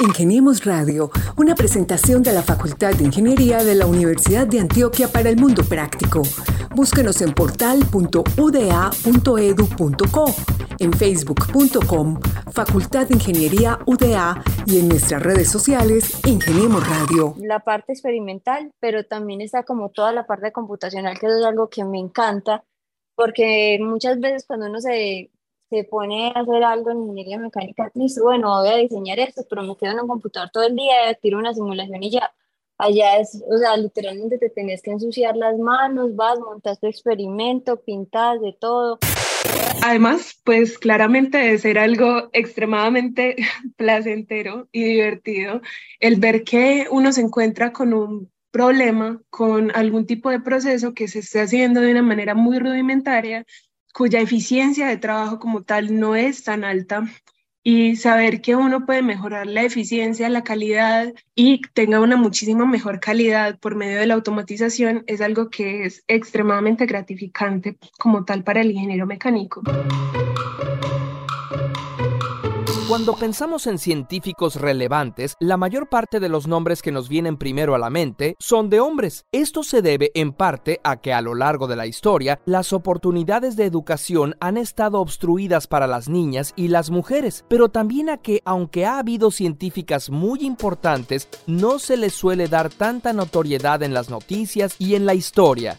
[0.00, 5.28] Ingeniemos Radio, una presentación de la Facultad de Ingeniería de la Universidad de Antioquia para
[5.28, 6.22] el Mundo Práctico.
[6.74, 10.24] Búsquenos en portal.uda.edu.co,
[10.80, 12.20] en facebook.com,
[12.52, 17.34] Facultad de Ingeniería UDA y en nuestras redes sociales, Ingeniemos Radio.
[17.38, 21.84] La parte experimental, pero también está como toda la parte computacional, que es algo que
[21.84, 22.64] me encanta,
[23.14, 25.30] porque muchas veces cuando uno se
[25.74, 29.62] se pone a hacer algo en ingeniería mecánica, dice, bueno, voy a diseñar esto, pero
[29.62, 32.32] me quedo en un computador todo el día, tiro una simulación y ya.
[32.78, 37.80] Allá es, o sea, literalmente te tenés que ensuciar las manos, vas, montas tu experimento,
[37.80, 38.98] pintas de todo.
[39.82, 43.36] Además, pues claramente de ser algo extremadamente
[43.76, 45.60] placentero y divertido,
[46.00, 51.08] el ver que uno se encuentra con un problema, con algún tipo de proceso que
[51.08, 53.44] se esté haciendo de una manera muy rudimentaria
[53.94, 57.04] cuya eficiencia de trabajo como tal no es tan alta
[57.62, 63.00] y saber que uno puede mejorar la eficiencia, la calidad y tenga una muchísima mejor
[63.00, 68.60] calidad por medio de la automatización es algo que es extremadamente gratificante como tal para
[68.60, 69.62] el ingeniero mecánico.
[72.86, 77.74] Cuando pensamos en científicos relevantes, la mayor parte de los nombres que nos vienen primero
[77.74, 79.24] a la mente son de hombres.
[79.32, 83.56] Esto se debe en parte a que a lo largo de la historia las oportunidades
[83.56, 88.42] de educación han estado obstruidas para las niñas y las mujeres, pero también a que
[88.44, 94.10] aunque ha habido científicas muy importantes, no se les suele dar tanta notoriedad en las
[94.10, 95.78] noticias y en la historia.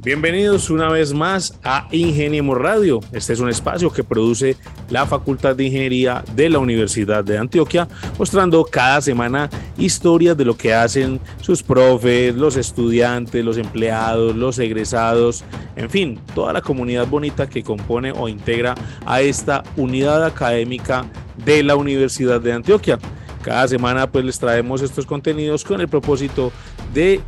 [0.00, 3.00] Bienvenidos una vez más a Ingeniemos Radio.
[3.10, 4.56] Este es un espacio que produce
[4.90, 10.56] la Facultad de Ingeniería de la Universidad de Antioquia, mostrando cada semana historias de lo
[10.56, 15.42] que hacen sus profes, los estudiantes, los empleados, los egresados,
[15.74, 21.06] en fin, toda la comunidad bonita que compone o integra a esta unidad académica
[21.44, 23.00] de la Universidad de Antioquia.
[23.42, 26.52] Cada semana pues les traemos estos contenidos con el propósito
[26.94, 27.20] de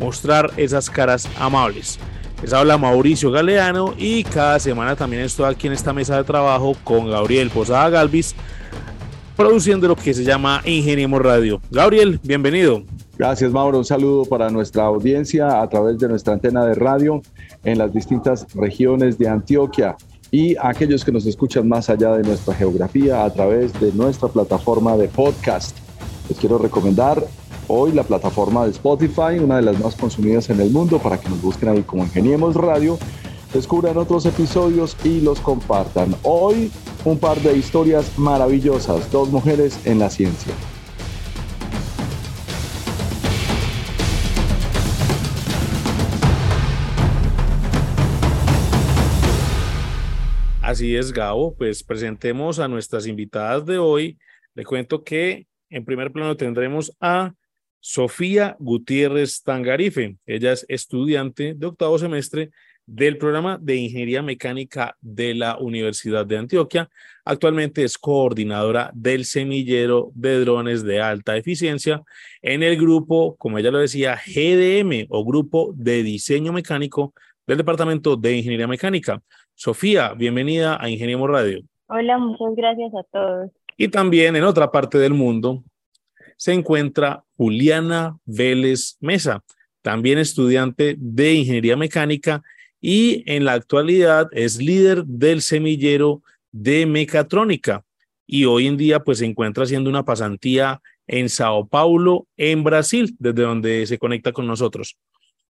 [0.00, 1.98] mostrar esas caras amables.
[2.42, 6.74] Les habla Mauricio Galeano y cada semana también estoy aquí en esta mesa de trabajo
[6.82, 8.34] con Gabriel Posada Galvis,
[9.36, 11.60] produciendo lo que se llama Ingeniemos Radio.
[11.70, 12.82] Gabriel, bienvenido.
[13.18, 13.76] Gracias, Mauro.
[13.76, 17.20] Un saludo para nuestra audiencia a través de nuestra antena de radio
[17.64, 19.96] en las distintas regiones de Antioquia
[20.30, 24.28] y a aquellos que nos escuchan más allá de nuestra geografía a través de nuestra
[24.28, 25.76] plataforma de podcast.
[26.30, 27.22] Les quiero recomendar
[27.70, 31.28] hoy la plataforma de Spotify, una de las más consumidas en el mundo, para que
[31.28, 32.98] nos busquen ahí como Ingeniemos Radio,
[33.54, 36.16] descubran otros episodios y los compartan.
[36.24, 36.72] Hoy
[37.04, 40.52] un par de historias maravillosas, dos mujeres en la ciencia.
[50.60, 51.54] Así es, Gabo.
[51.54, 54.18] Pues presentemos a nuestras invitadas de hoy.
[54.54, 57.32] Le cuento que en primer plano tendremos a
[57.80, 60.16] Sofía Gutiérrez Tangarife.
[60.26, 62.50] Ella es estudiante de octavo semestre
[62.86, 66.90] del programa de Ingeniería Mecánica de la Universidad de Antioquia.
[67.24, 72.02] Actualmente es coordinadora del semillero de drones de alta eficiencia
[72.42, 77.14] en el grupo, como ella lo decía, GDM o Grupo de Diseño Mecánico
[77.46, 79.22] del Departamento de Ingeniería Mecánica.
[79.54, 81.62] Sofía, bienvenida a Ingeniemos Radio.
[81.86, 83.50] Hola, muchas gracias a todos.
[83.76, 85.62] Y también en otra parte del mundo,
[86.40, 89.44] se encuentra Juliana Vélez Mesa,
[89.82, 92.42] también estudiante de Ingeniería Mecánica
[92.80, 97.84] y en la actualidad es líder del semillero de mecatrónica
[98.26, 103.14] y hoy en día pues se encuentra haciendo una pasantía en Sao Paulo, en Brasil,
[103.18, 104.96] desde donde se conecta con nosotros.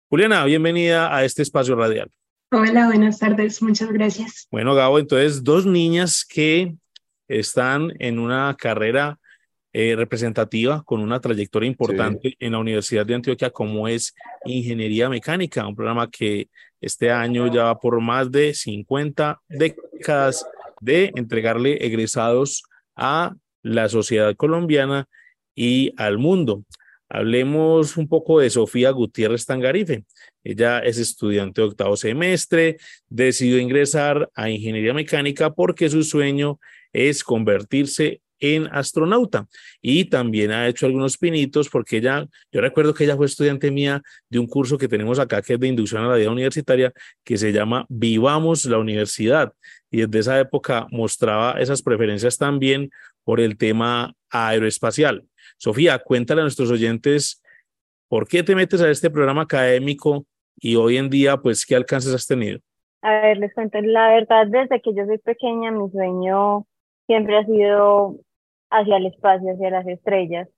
[0.08, 2.10] Juliana, bienvenida a este espacio radial.
[2.50, 4.48] Hola, buenas tardes, muchas gracias.
[4.50, 6.74] Bueno, Gabo, entonces dos niñas que
[7.28, 9.20] están en una carrera
[9.72, 15.66] eh, representativa con una trayectoria importante en la Universidad de Antioquia como es Ingeniería Mecánica,
[15.66, 16.48] un programa que
[16.80, 20.46] este año ya va por más de 50 décadas
[20.80, 22.64] de entregarle egresados
[22.96, 25.08] a la sociedad colombiana
[25.54, 26.64] y al mundo.
[27.08, 30.04] Hablemos un poco de Sofía Gutiérrez Tangarife.
[30.42, 36.58] Ella es estudiante de octavo semestre, decidió ingresar a ingeniería mecánica porque su sueño
[36.92, 39.46] es convertirse en astronauta
[39.80, 44.02] y también ha hecho algunos pinitos porque ella, yo recuerdo que ella fue estudiante mía
[44.28, 46.92] de un curso que tenemos acá que es de inducción a la vida universitaria
[47.24, 49.52] que se llama Vivamos la Universidad
[49.90, 52.90] y desde esa época mostraba esas preferencias también
[53.22, 55.24] por el tema aeroespacial.
[55.56, 57.40] Sofía, cuéntale a nuestros oyentes
[58.08, 60.26] por qué te metes a este programa académico
[60.58, 62.58] y hoy en día, pues, ¿qué alcances has tenido?
[63.02, 66.66] A ver, les cuento, la verdad, desde que yo soy pequeña, mi sueño
[67.06, 68.16] siempre ha sido
[68.72, 70.48] hacia el espacio, hacia las estrellas.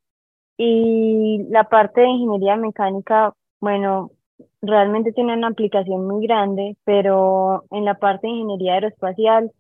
[0.57, 4.11] Y la parte de ingeniería mecánica, bueno,
[4.63, 9.53] realmente tiene una aplicación muy grande, pero en la parte de ingeniería aeroespacial,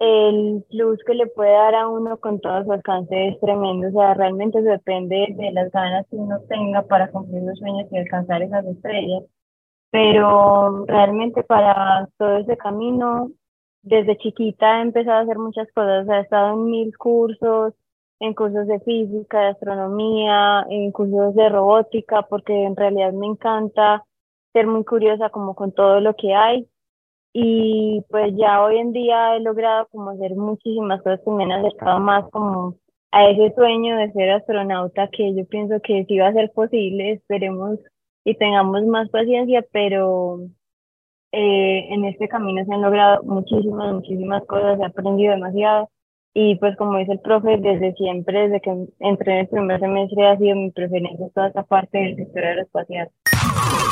[0.00, 3.88] el plus que le puede dar a uno con todo su alcance es tremendo.
[3.88, 7.98] O sea, realmente depende de las ganas que uno tenga para cumplir los sueños y
[7.98, 9.24] alcanzar esas estrellas.
[9.90, 13.30] Pero realmente para todo ese camino,
[13.82, 16.08] desde chiquita he empezado a hacer muchas cosas.
[16.08, 17.74] He estado en mil cursos,
[18.20, 24.04] en cursos de física, de astronomía, en cursos de robótica, porque en realidad me encanta
[24.52, 26.68] ser muy curiosa como con todo lo que hay.
[27.32, 31.52] Y pues ya hoy en día he logrado como hacer muchísimas cosas que me han
[31.52, 32.76] acercado más como
[33.10, 37.12] a ese sueño de ser astronauta que yo pienso que sí va a ser posible,
[37.12, 37.78] esperemos
[38.24, 40.40] y tengamos más paciencia, pero
[41.32, 45.90] eh, en este camino se han logrado muchísimas, muchísimas cosas, he aprendido demasiado
[46.34, 48.70] y pues como dice el profe, desde siempre, desde que
[49.00, 53.10] entré en el primer semestre ha sido mi preferencia toda esta parte del sector aeroespacial.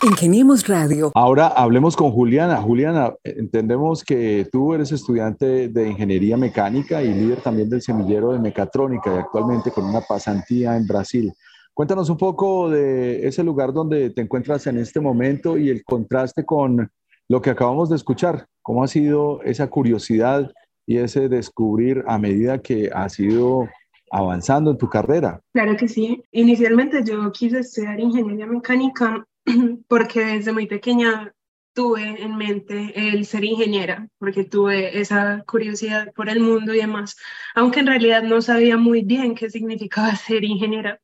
[0.02, 1.10] Ingeniemos Radio.
[1.14, 2.58] Ahora hablemos con Juliana.
[2.58, 8.38] Juliana, entendemos que tú eres estudiante de ingeniería mecánica y líder también del semillero de
[8.38, 11.32] mecatrónica y actualmente con una pasantía en Brasil.
[11.74, 16.44] Cuéntanos un poco de ese lugar donde te encuentras en este momento y el contraste
[16.44, 16.90] con
[17.28, 18.46] lo que acabamos de escuchar.
[18.62, 20.52] ¿Cómo ha sido esa curiosidad
[20.86, 23.68] y ese descubrir a medida que has ido
[24.10, 25.40] avanzando en tu carrera?
[25.52, 26.22] Claro que sí.
[26.32, 29.26] Inicialmente yo quise estudiar ingeniería mecánica
[29.88, 31.32] porque desde muy pequeña
[31.76, 37.16] tuve en mente el ser ingeniera, porque tuve esa curiosidad por el mundo y demás,
[37.54, 41.00] aunque en realidad no sabía muy bien qué significaba ser ingeniera.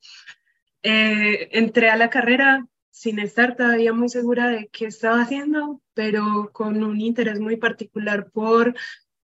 [0.83, 6.51] Eh, entré a la carrera sin estar todavía muy segura de qué estaba haciendo, pero
[6.53, 8.75] con un interés muy particular por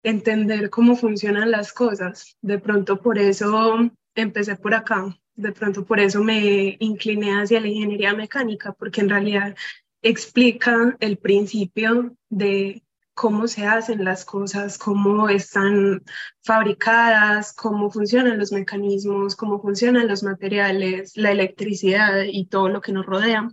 [0.04, 2.36] entender cómo funcionan las cosas.
[2.42, 7.68] De pronto por eso empecé por acá, de pronto por eso me incliné hacia la
[7.68, 9.56] ingeniería mecánica, porque en realidad
[10.02, 12.83] explica el principio de
[13.14, 16.02] cómo se hacen las cosas, cómo están
[16.42, 22.92] fabricadas, cómo funcionan los mecanismos, cómo funcionan los materiales, la electricidad y todo lo que
[22.92, 23.48] nos rodea.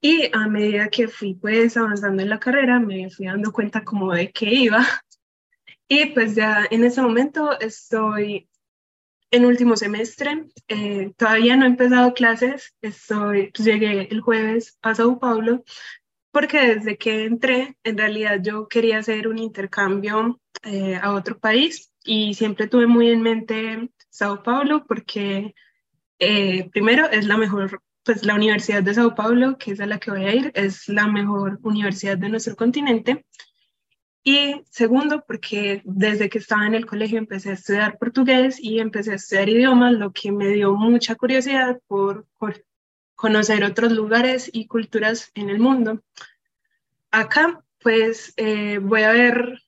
[0.00, 4.12] Y a medida que fui pues avanzando en la carrera, me fui dando cuenta como
[4.12, 4.84] de qué iba.
[5.86, 8.48] Y pues ya en ese momento estoy
[9.30, 14.94] en último semestre, eh, todavía no he empezado clases, estoy, pues, llegué el jueves a
[14.94, 15.62] Sao Paulo
[16.34, 21.92] porque desde que entré, en realidad yo quería hacer un intercambio eh, a otro país
[22.04, 25.54] y siempre tuve muy en mente Sao Paulo porque
[26.18, 30.00] eh, primero es la mejor, pues la Universidad de Sao Paulo, que es a la
[30.00, 33.24] que voy a ir, es la mejor universidad de nuestro continente.
[34.24, 39.12] Y segundo, porque desde que estaba en el colegio empecé a estudiar portugués y empecé
[39.12, 42.64] a estudiar idiomas, lo que me dio mucha curiosidad por, por
[43.24, 46.02] conocer otros lugares y culturas en el mundo.
[47.10, 49.62] Acá, pues, eh, voy a ver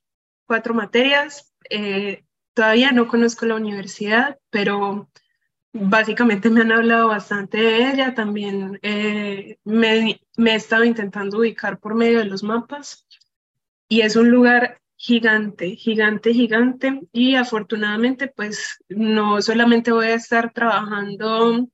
[0.44, 1.54] cuatro materias.
[1.70, 2.22] Eh,
[2.52, 5.08] todavía no conozco la universidad, pero
[5.72, 8.14] básicamente me han hablado bastante de ella.
[8.14, 13.06] También eh, me, me he estado intentando ubicar por medio de los mapas.
[13.88, 17.00] Y es un lugar gigante, gigante, gigante.
[17.10, 21.66] Y afortunadamente, pues no solamente voy a estar trabajando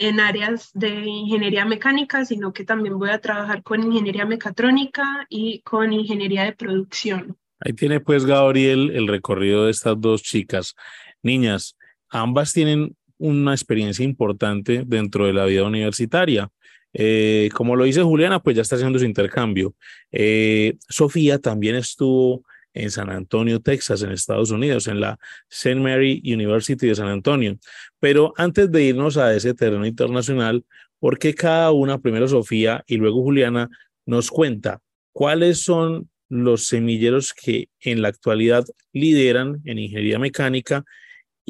[0.00, 5.60] en áreas de ingeniería mecánica, sino que también voy a trabajar con ingeniería mecatrónica y
[5.60, 7.36] con ingeniería de producción.
[7.60, 10.74] Ahí tiene pues Gabriel el recorrido de estas dos chicas.
[11.22, 11.76] Niñas,
[12.08, 16.48] ambas tienen una experiencia importante dentro de la vida universitaria.
[16.94, 19.74] Eh, como lo dice Juliana, pues ya está haciendo su intercambio.
[20.10, 22.42] Eh, Sofía también estuvo
[22.74, 25.76] en San Antonio, Texas, en Estados Unidos, en la St.
[25.80, 27.58] Mary University de San Antonio.
[27.98, 30.64] Pero antes de irnos a ese terreno internacional,
[30.98, 33.68] ¿por qué cada una, primero Sofía y luego Juliana,
[34.06, 34.80] nos cuenta
[35.12, 40.84] cuáles son los semilleros que en la actualidad lideran en ingeniería mecánica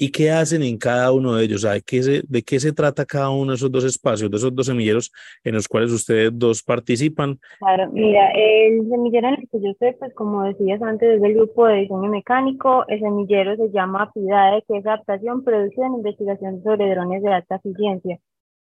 [0.02, 1.60] ¿Y qué hacen en cada uno de ellos?
[1.60, 4.56] ¿De qué, se, ¿De qué se trata cada uno de esos dos espacios, de esos
[4.56, 5.12] dos semilleros
[5.44, 7.38] en los cuales ustedes dos participan?
[7.58, 11.34] Claro, mira, el semillero en el que yo estoy, pues como decías antes, es del
[11.34, 12.86] grupo de diseño mecánico.
[12.88, 17.56] El semillero se llama PIDAE, que es adaptación, producción e investigación sobre drones de alta
[17.56, 18.18] eficiencia.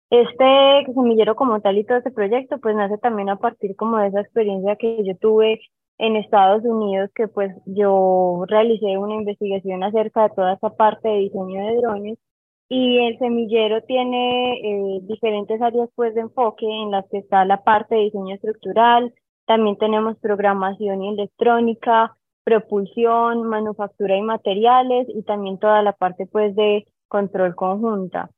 [0.09, 0.45] Este
[0.93, 4.21] semillero como tal y todo este proyecto, pues nace también a partir como de esa
[4.21, 5.59] experiencia que yo tuve
[5.97, 11.19] en Estados Unidos que pues yo realicé una investigación acerca de toda esta parte de
[11.19, 12.17] diseño de drones
[12.69, 17.63] y el semillero tiene eh, diferentes áreas pues de enfoque en las que está la
[17.63, 19.13] parte de diseño estructural,
[19.45, 26.55] También tenemos programación y electrónica, propulsión, manufactura y materiales y también toda la parte pues
[26.55, 28.29] de control conjunta.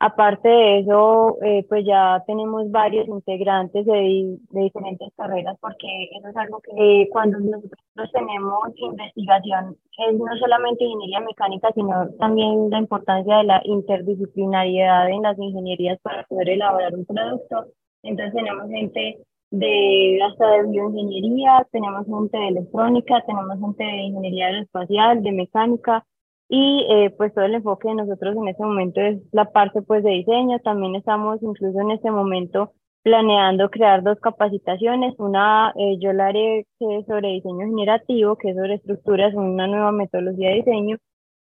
[0.00, 6.28] Aparte de eso, eh, pues ya tenemos varios integrantes de, de, diferentes carreras, porque eso
[6.28, 12.78] es algo que cuando nosotros tenemos investigación, es no solamente ingeniería mecánica, sino también la
[12.78, 17.66] importancia de la interdisciplinariedad en las ingenierías para poder elaborar un producto.
[18.02, 19.18] Entonces tenemos gente
[19.50, 26.04] de hasta de bioingeniería, tenemos gente de electrónica, tenemos gente de ingeniería aeroespacial, de mecánica,
[26.48, 30.04] y eh, pues todo el enfoque de nosotros en este momento es la parte pues
[30.04, 30.58] de diseño.
[30.60, 32.72] También estamos incluso en este momento
[33.02, 35.14] planeando crear dos capacitaciones.
[35.18, 39.66] Una eh, yo la haré que es sobre diseño generativo, que es sobre estructuras, una
[39.66, 40.98] nueva metodología de diseño.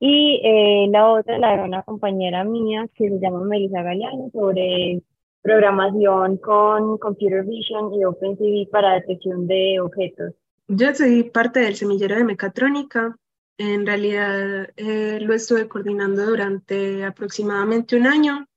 [0.01, 5.03] Y eh, la otra la hará una compañera mía que se llama Melissa Galeano sobre
[5.43, 10.35] programación con Computer Vision y OpenCV para detección de objetos.
[10.69, 13.17] Yo soy parte del semillero de mecatrónica,
[13.61, 18.49] en realidad eh, lo estuve coordinando durante aproximadamente un año.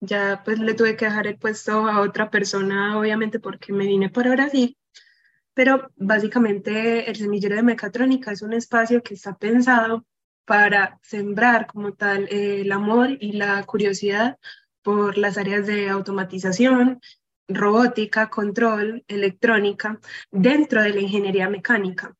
[0.00, 4.10] Ya pues le tuve que dejar el puesto a otra persona, obviamente porque me vine
[4.10, 4.76] por Brasil.
[5.54, 10.04] Pero básicamente el semillero de mecatrónica es un espacio que está pensado
[10.44, 14.38] para sembrar como tal eh, el amor y la curiosidad
[14.82, 17.00] por las áreas de automatización,
[17.48, 19.98] robótica, control, electrónica,
[20.30, 22.14] dentro de la ingeniería mecánica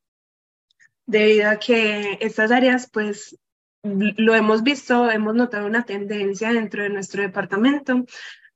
[1.06, 3.38] debido a que estas áreas, pues,
[3.82, 8.06] lo hemos visto, hemos notado una tendencia dentro de nuestro departamento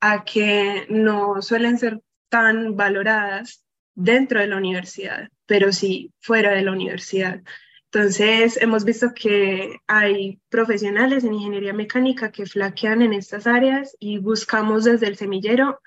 [0.01, 3.65] a que no suelen ser tan valoradas
[3.95, 7.43] dentro de la universidad, pero sí fuera de la universidad.
[7.91, 14.19] Entonces, hemos visto que hay profesionales en ingeniería mecánica que flaquean en estas áreas y
[14.19, 15.81] buscamos desde el semillero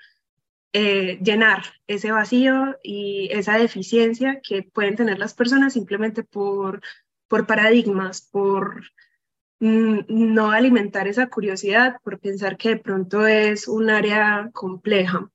[0.74, 6.80] eh, llenar ese vacío y esa deficiencia que pueden tener las personas simplemente por,
[7.28, 8.82] por paradigmas, por
[9.60, 15.30] mm, no alimentar esa curiosidad, por pensar que de pronto es un área compleja.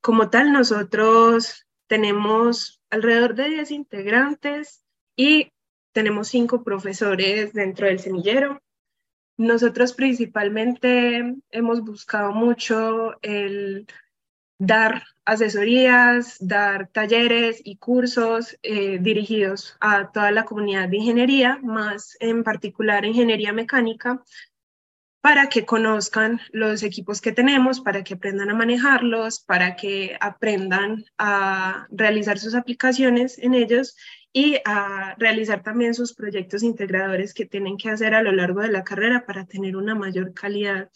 [0.00, 4.84] Como tal, nosotros tenemos alrededor de 10 integrantes
[5.16, 5.52] y
[5.92, 8.62] tenemos cinco profesores dentro del semillero.
[9.36, 13.86] Nosotros principalmente hemos buscado mucho el
[14.66, 22.16] dar asesorías, dar talleres y cursos eh, dirigidos a toda la comunidad de ingeniería, más
[22.20, 24.22] en particular ingeniería mecánica,
[25.22, 31.06] para que conozcan los equipos que tenemos, para que aprendan a manejarlos, para que aprendan
[31.16, 33.96] a realizar sus aplicaciones en ellos
[34.34, 38.68] y a realizar también sus proyectos integradores que tienen que hacer a lo largo de
[38.68, 40.90] la carrera para tener una mayor calidad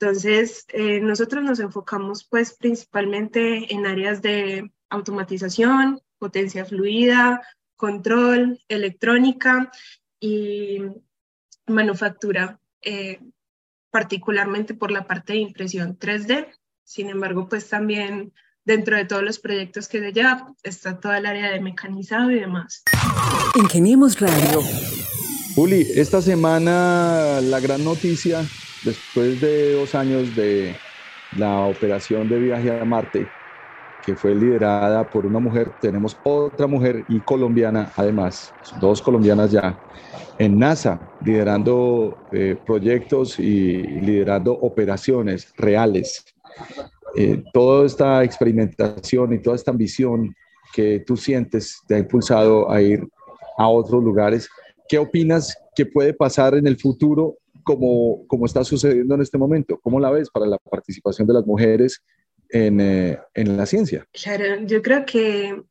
[0.00, 7.42] entonces, eh, nosotros nos enfocamos pues principalmente en áreas de automatización, potencia fluida,
[7.76, 9.70] control, electrónica
[10.18, 10.78] y
[11.66, 13.20] manufactura, eh,
[13.90, 16.46] particularmente por la parte de impresión 3D.
[16.82, 18.32] Sin embargo, pues también
[18.64, 22.40] dentro de todos los proyectos que se lleva está toda el área de mecanizado y
[22.40, 22.84] demás.
[23.54, 24.62] Ingeniemos Radio.
[25.54, 28.46] Juli, esta semana la gran noticia
[28.82, 30.76] después de dos años de
[31.32, 33.32] la operación de viaje a Marte,
[34.02, 39.78] que fue liderada por una mujer, tenemos otra mujer y colombiana además, dos colombianas ya,
[40.38, 46.24] en NASA, liderando eh, proyectos y liderando operaciones reales.
[47.16, 50.34] Eh, toda esta experimentación y toda esta ambición
[50.72, 53.06] que tú sientes te ha impulsado a ir
[53.58, 54.48] a otros lugares.
[54.88, 57.36] ¿Qué opinas que puede pasar en el futuro
[57.70, 59.78] como, como está sucediendo en este momento.
[59.80, 62.02] ¿Cómo la ves para la participación de las mujeres
[62.48, 64.06] en, eh, en la ciencia?
[64.12, 65.62] Claro, yo creo que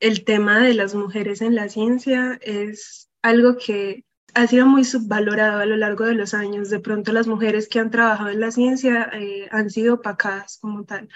[0.00, 4.04] el tema de las mujeres en la ciencia es algo que
[4.34, 6.70] ha sido muy subvalorado a lo largo de los años.
[6.70, 10.84] De pronto las mujeres que han trabajado en la ciencia eh, han sido opacadas como
[10.84, 11.08] tal.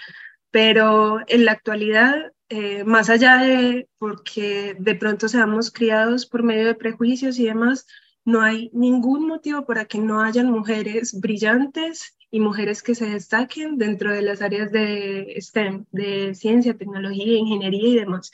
[0.51, 2.15] Pero en la actualidad,
[2.47, 7.85] eh, más allá de porque de pronto seamos criados por medio de prejuicios y demás,
[8.25, 13.77] no hay ningún motivo para que no hayan mujeres brillantes y mujeres que se destaquen
[13.77, 18.31] dentro de las áreas de STEM, de ciencia, tecnología, ingeniería y demás.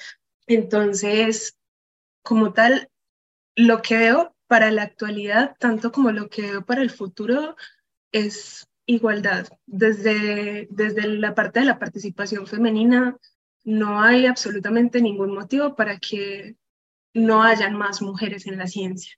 [0.47, 1.57] Entonces,
[2.21, 2.89] como tal,
[3.55, 7.55] lo que veo para la actualidad, tanto como lo que veo para el futuro,
[8.11, 9.47] es igualdad.
[9.65, 13.17] Desde, desde la parte de la participación femenina,
[13.63, 16.55] no hay absolutamente ningún motivo para que
[17.13, 19.13] no hayan más mujeres en la ciencia.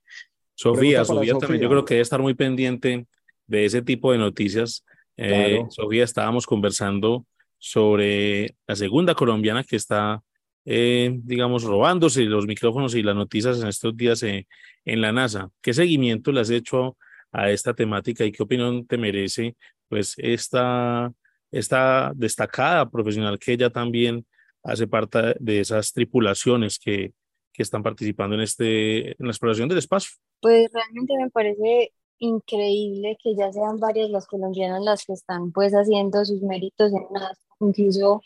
[0.54, 3.06] Sofía, Sofía también yo creo que debe estar muy pendiente
[3.46, 4.84] de ese tipo de noticias.
[5.16, 7.26] Eh, Sofía, estábamos conversando
[7.58, 10.22] sobre la segunda colombiana que está
[10.64, 14.46] eh, digamos, robándose los micrófonos y las noticias en estos días en
[14.84, 15.50] la NASA.
[15.60, 16.96] ¿Qué seguimiento le has hecho
[17.32, 19.56] a esta temática y qué opinión te merece
[19.88, 21.12] pues esta,
[21.50, 24.24] esta destacada profesional que ella también
[24.62, 27.12] hace parte de esas tripulaciones que,
[27.52, 30.12] que están participando en, este, en la exploración del espacio?
[30.42, 35.72] Pues realmente me parece increíble que ya sean varias las colombianas las que están pues
[35.72, 38.20] haciendo sus méritos en NASA, incluso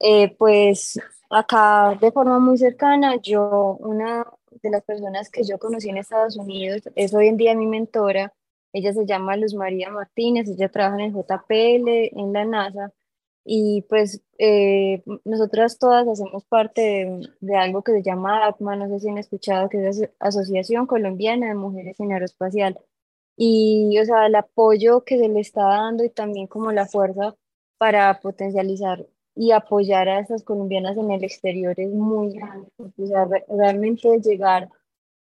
[0.00, 4.26] eh, pues acá de forma muy cercana, yo, una
[4.62, 8.32] de las personas que yo conocí en Estados Unidos, es hoy en día mi mentora,
[8.72, 11.88] ella se llama Luz María Martínez, ella trabaja en el JPL,
[12.20, 12.92] en la NASA,
[13.48, 18.98] y pues eh, nosotras todas hacemos parte de, algo que se llama ACMA, no sé
[19.00, 22.76] si han escuchado, que es Asociación Colombiana de Mujeres en Aeroespacial.
[23.36, 27.36] Y, o sea, el apoyo que se le está dando y también como la fuerza
[27.78, 32.68] para potencializar y apoyar a estas colombianas en el exterior es muy grande.
[32.78, 34.70] O sea, realmente llegar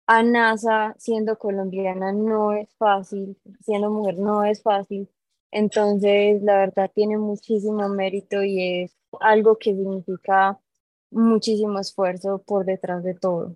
[0.08, 5.08] a NASA siendo colombiana no es fácil, siendo mujer no es fácil.
[5.51, 10.60] Entonces, la verdad tiene muchísimo mérito y es algo que significa
[11.12, 13.56] muchísimo esfuerzo por detrás de todo.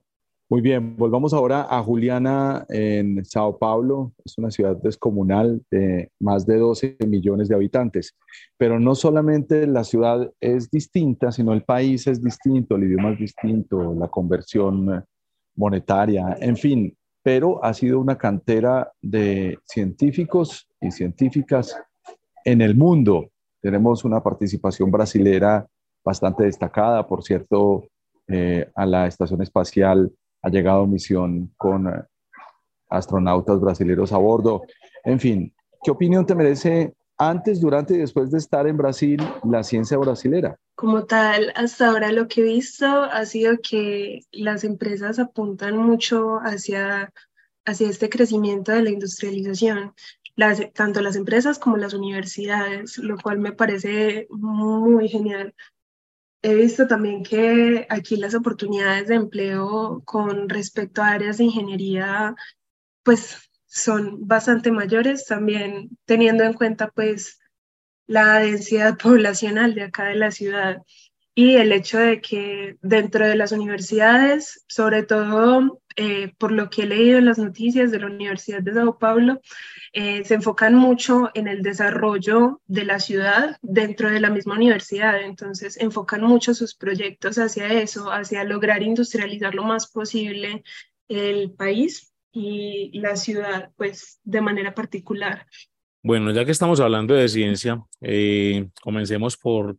[0.52, 4.12] Muy bien, volvamos ahora a Juliana en Sao Paulo.
[4.26, 8.18] Es una ciudad descomunal de más de 12 millones de habitantes.
[8.58, 13.20] Pero no solamente la ciudad es distinta, sino el país es distinto, el idioma es
[13.20, 15.06] distinto, la conversión
[15.56, 16.98] monetaria, en fin.
[17.24, 21.76] Pero ha sido una cantera de científicos y científicas
[22.44, 23.30] en el mundo.
[23.62, 25.68] Tenemos una participación brasilera
[26.04, 27.86] bastante destacada, por cierto,
[28.28, 30.12] eh, a la Estación Espacial
[30.42, 32.04] ha llegado misión con eh,
[32.90, 34.64] astronautas brasileños a bordo.
[35.04, 36.94] En fin, ¿qué opinión te merece
[37.30, 40.58] antes, durante y después de estar en Brasil la ciencia brasilera?
[40.76, 46.40] Como tal, hasta ahora lo que he visto ha sido que las empresas apuntan mucho
[46.40, 47.14] hacia,
[47.66, 49.94] hacia este crecimiento de la industrialización,
[50.36, 55.54] las, tanto las empresas como las universidades, lo cual me parece muy genial
[56.44, 62.36] He visto también que aquí las oportunidades de empleo con respecto a áreas de ingeniería,
[63.04, 67.40] pues son bastante mayores, también teniendo en cuenta pues
[68.06, 70.82] la densidad poblacional de acá de la ciudad
[71.34, 76.84] y el hecho de que dentro de las universidades, sobre todo eh, por lo que
[76.84, 79.40] he leído en las noticias de la Universidad de Sao Paulo,
[79.94, 85.22] eh, se enfocan mucho en el desarrollo de la ciudad dentro de la misma universidad.
[85.22, 90.64] Entonces, enfocan mucho sus proyectos hacia eso, hacia lograr industrializar lo más posible
[91.08, 95.46] el país y la ciudad, pues, de manera particular.
[96.04, 99.78] Bueno, ya que estamos hablando de ciencia, eh, comencemos por,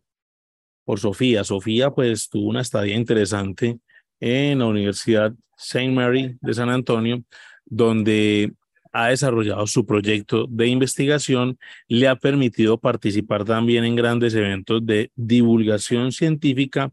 [0.85, 1.43] por Sofía.
[1.43, 3.79] Sofía, pues, tuvo una estadía interesante
[4.19, 5.91] en la Universidad St.
[5.91, 7.23] Mary de San Antonio,
[7.65, 8.53] donde
[8.93, 15.11] ha desarrollado su proyecto de investigación, le ha permitido participar también en grandes eventos de
[15.15, 16.91] divulgación científica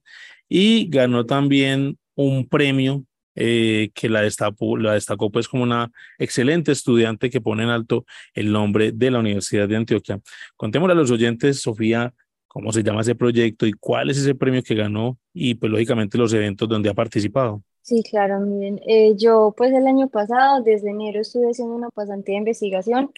[0.48, 3.04] y ganó también un premio
[3.42, 8.04] eh, que la destacó, la destacó pues como una excelente estudiante que pone en alto
[8.34, 10.20] el nombre de la Universidad de Antioquia.
[10.56, 12.12] Contémosle a los oyentes, Sofía,
[12.46, 16.18] cómo se llama ese proyecto y cuál es ese premio que ganó y pues lógicamente
[16.18, 17.62] los eventos donde ha participado.
[17.80, 22.34] Sí, claro, miren, eh, yo pues el año pasado, desde enero, estuve haciendo una pasantía
[22.34, 23.10] de investigación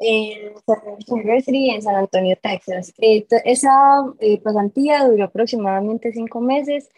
[0.00, 0.54] en
[1.06, 2.92] University en San Antonio, Texas.
[2.98, 3.70] esa
[4.18, 6.88] eh, pasantía duró aproximadamente cinco meses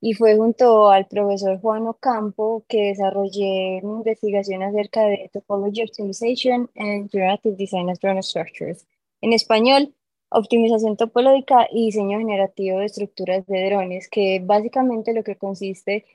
[0.00, 6.70] y fue junto al profesor Juan Ocampo que desarrollé una investigación acerca de Topology Optimization
[6.76, 8.86] and Generative Design of Drone Structures.
[9.20, 9.94] En español,
[10.30, 16.06] optimización topológica y diseño generativo de estructuras de drones, que básicamente lo que consiste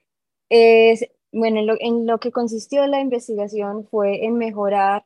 [0.50, 5.06] es, bueno, en lo, que consistió la investigación fue en mejorar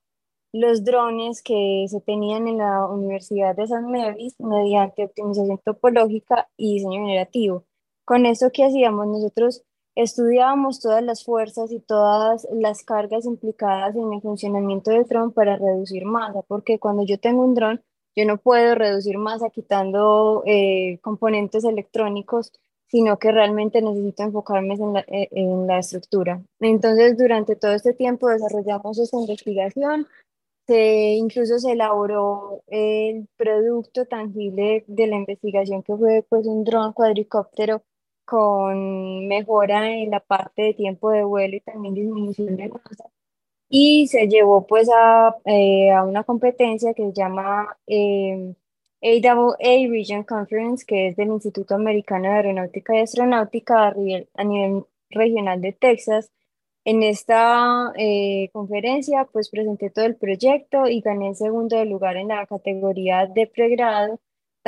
[0.53, 6.75] los drones que se tenían en la Universidad de San Mary's mediante optimización topológica y
[6.75, 7.65] diseño generativo.
[8.09, 9.61] Con eso que hacíamos nosotros
[9.95, 15.57] estudiábamos todas las fuerzas y todas las cargas implicadas en el funcionamiento del dron para
[15.57, 17.83] reducir masa, porque cuando yo tengo un dron,
[18.15, 22.51] yo no puedo reducir masa quitando eh, componentes electrónicos
[22.87, 26.41] sino que realmente necesito enfocarme en la, eh, en la estructura.
[26.59, 30.07] Entonces, durante todo este tiempo desarrollamos esta investigación,
[30.65, 36.93] se, incluso se elaboró el producto tangible de la investigación que fue pues un dron
[36.93, 37.83] cuadricóptero
[38.29, 43.09] con mejora en la parte de tiempo de vuelo y también disminución de masa.
[43.69, 48.53] Y se llevó pues a, eh, a una competencia que se llama eh,
[49.01, 55.61] AAA Region Conference, que es del Instituto Americano de Aeronáutica y Astronáutica a nivel, regional
[55.61, 56.31] de Texas.
[56.85, 62.29] En esta eh, conferencia, pues presenté todo el proyecto y gané el segundo lugar en
[62.29, 64.19] la categoría de pregrado.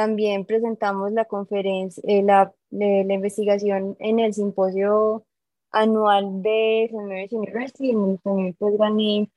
[0.01, 5.23] También presentamos la conferencia, eh, la, la, investigación en el simposio
[5.71, 7.35] anual de St.
[7.35, 9.29] University, en el que pues gané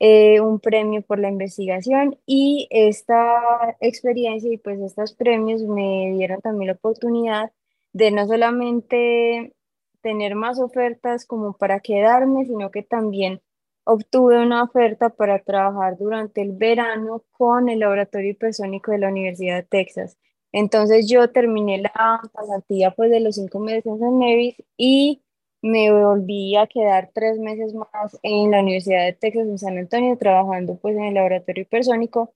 [0.00, 6.42] eh, un premio por la investigación y esta experiencia y pues estos premios me dieron
[6.42, 7.50] también la oportunidad
[7.94, 9.54] de no solamente
[10.02, 13.40] tener más ofertas como para quedarme, sino que también
[13.84, 19.56] obtuve una oferta para trabajar durante el verano con el laboratorio hipersónico de la Universidad
[19.56, 20.18] de Texas.
[20.52, 25.22] Entonces yo terminé la pasantía pues de los cinco meses en Nevis y
[25.62, 30.16] me volví a quedar tres meses más en la Universidad de Texas en San Antonio
[30.18, 32.34] trabajando pues en el laboratorio hipersónico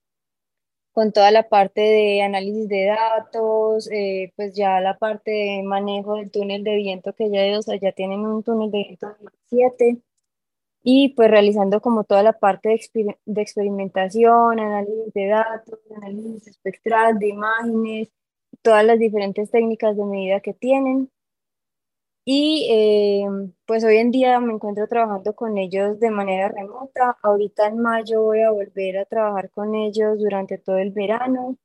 [0.93, 6.17] con toda la parte de análisis de datos, eh, pues ya la parte de manejo
[6.17, 9.07] del túnel de viento que ya, sea, ya tienen un túnel de viento
[9.49, 9.99] 7
[10.83, 17.19] y pues realizando como toda la parte de, de experimentación, análisis de datos, análisis espectral,
[17.19, 18.09] de imágenes,
[18.63, 21.11] todas las diferentes técnicas de medida que tienen.
[22.25, 23.27] Y eh,
[23.67, 27.17] pues hoy en día me encuentro trabajando con ellos de manera remota.
[27.23, 31.57] Ahorita en mayo voy a volver a trabajar con ellos durante todo el verano.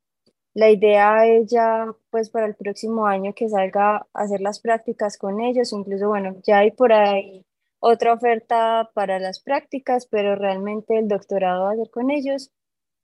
[0.54, 5.18] La idea es ya pues para el próximo año que salga a hacer las prácticas
[5.18, 5.74] con ellos.
[5.74, 7.46] Incluso bueno, ya hay por ahí
[7.86, 12.50] otra oferta para las prácticas, pero realmente el doctorado va a ser con ellos.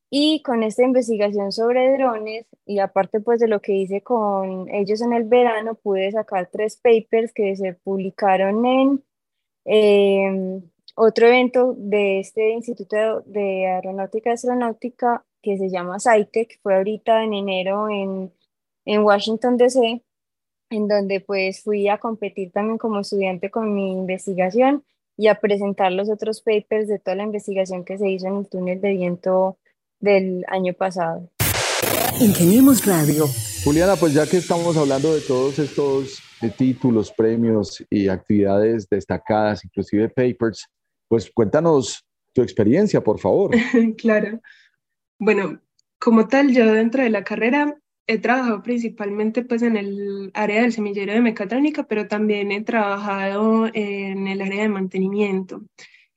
[0.10, 5.02] Y con esta investigación sobre drones, y aparte pues de lo que hice con ellos
[5.02, 9.04] en el verano, pude sacar tres papers que se publicaron en
[9.66, 10.62] em,
[10.96, 17.24] otro evento de este Instituto de Aeronáutica y Astronáutica que se llama SciTech, fue ahorita
[17.24, 18.34] en enero en,
[18.86, 20.04] en Washington, D.C.,
[20.70, 24.84] en donde pues fui a competir también como estudiante con mi investigación
[25.18, 28.48] y a presentar los otros papers de toda la investigación que se hizo en el
[28.48, 29.58] túnel de viento
[30.00, 31.30] del año pasado.
[32.22, 33.26] Ingeniemos Radio.
[33.64, 36.22] Juliana, pues ya que estamos hablando de todos estos
[36.58, 40.66] títulos, premios y actividades destacadas, inclusive papers,
[41.08, 43.52] pues cuéntanos tu experiencia, por favor.
[43.98, 44.40] claro.
[45.18, 45.60] Bueno,
[46.00, 47.78] como tal, yo dentro de la carrera
[48.10, 53.70] he trabajado principalmente pues en el área del semillero de mecatrónica, pero también he trabajado
[53.72, 55.62] en el área de mantenimiento.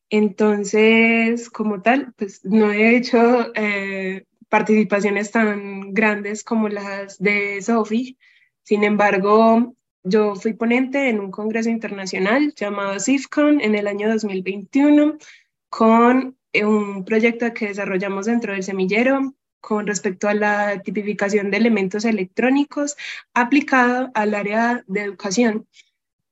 [0.08, 8.16] Entonces, como tal, pues no he hecho eh, participaciones tan grandes como las de Sophie.
[8.62, 15.18] Sin embargo, yo fui ponente en un congreso internacional llamado CIFCON en el año 2021
[15.68, 21.56] con eh, un proyecto que desarrollamos dentro del semillero con respecto a la tipificación de
[21.58, 22.96] elementos electrónicos
[23.32, 25.66] aplicado al área de educación.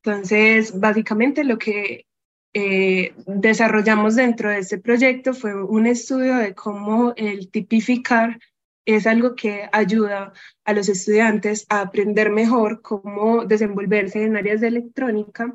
[0.03, 2.07] Entonces, básicamente lo que
[2.53, 8.41] eh, desarrollamos dentro de este proyecto fue un estudio de cómo el tipificar
[8.85, 10.33] es algo que ayuda
[10.65, 15.55] a los estudiantes a aprender mejor cómo desenvolverse en áreas de electrónica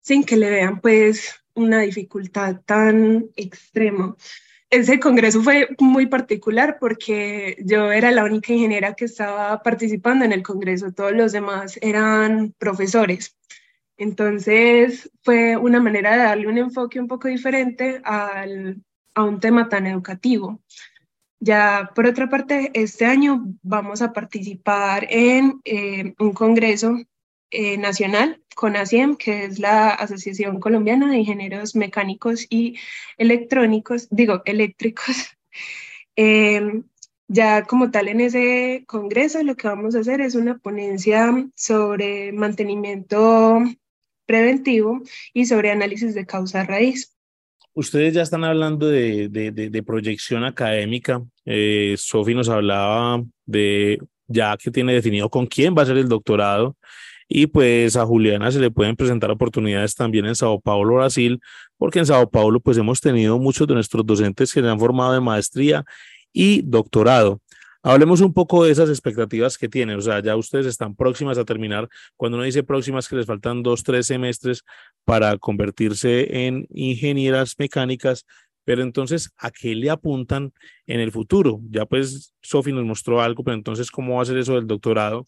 [0.00, 4.16] sin que le vean pues una dificultad tan extrema.
[4.70, 10.32] Ese congreso fue muy particular porque yo era la única ingeniera que estaba participando en
[10.32, 13.34] el congreso, todos los demás eran profesores.
[13.96, 18.82] Entonces fue una manera de darle un enfoque un poco diferente al,
[19.14, 20.60] a un tema tan educativo.
[21.40, 26.96] Ya por otra parte, este año vamos a participar en eh, un congreso
[27.50, 32.76] eh, nacional con ASIEM, que es la Asociación Colombiana de Ingenieros Mecánicos y
[33.16, 35.06] Electrónicos, digo, eléctricos.
[36.20, 36.82] Em,
[37.28, 42.32] ya como tal en ese congreso lo que vamos a hacer es una ponencia sobre
[42.32, 43.62] mantenimiento
[44.26, 45.00] preventivo
[45.32, 47.16] y sobre análisis de causa raíz.
[47.72, 51.22] Ustedes ya están hablando de, de, proyección académica.
[51.44, 56.08] Eh, Sofi nos hablaba de ya que tiene definido con quién va a ser el
[56.08, 56.76] doctorado.
[57.28, 61.40] Y pues a Juliana se le pueden presentar oportunidades también en Sao Paulo, Brasil,
[61.76, 65.14] porque en Sao Paulo pues hemos tenido muchos de nuestros docentes que se han formado
[65.14, 65.84] en maestría
[66.32, 67.40] y doctorado.
[67.82, 69.98] Hablemos un poco de esas expectativas que tienen.
[69.98, 71.88] O sea, ya ustedes están próximas a terminar.
[72.16, 74.64] Cuando uno dice próximas, que les faltan dos, tres semestres
[75.04, 78.26] para convertirse en ingenieras mecánicas.
[78.64, 80.52] Pero entonces, ¿a qué le apuntan
[80.86, 81.60] en el futuro?
[81.70, 85.26] Ya pues Sofi nos mostró algo, pero entonces, ¿cómo va a ser eso del doctorado